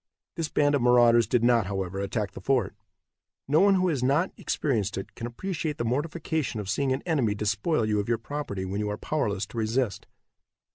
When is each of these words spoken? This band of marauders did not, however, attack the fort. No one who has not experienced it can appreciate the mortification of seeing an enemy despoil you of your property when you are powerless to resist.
This 0.35 0.49
band 0.49 0.73
of 0.73 0.81
marauders 0.81 1.27
did 1.27 1.43
not, 1.43 1.67
however, 1.67 1.99
attack 1.99 2.31
the 2.31 2.41
fort. 2.41 2.73
No 3.47 3.59
one 3.59 3.75
who 3.75 3.87
has 3.89 4.01
not 4.01 4.31
experienced 4.35 4.97
it 4.97 5.13
can 5.13 5.27
appreciate 5.27 5.77
the 5.77 5.85
mortification 5.85 6.59
of 6.59 6.71
seeing 6.71 6.91
an 6.91 7.03
enemy 7.05 7.35
despoil 7.35 7.85
you 7.87 7.99
of 7.99 8.09
your 8.09 8.17
property 8.17 8.65
when 8.65 8.79
you 8.79 8.89
are 8.89 8.97
powerless 8.97 9.45
to 9.45 9.59
resist. 9.59 10.07